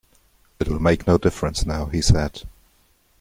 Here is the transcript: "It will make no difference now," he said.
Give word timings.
"It 0.59 0.67
will 0.67 0.79
make 0.79 1.05
no 1.05 1.19
difference 1.19 1.63
now," 1.63 1.85
he 1.85 2.01
said. 2.01 2.41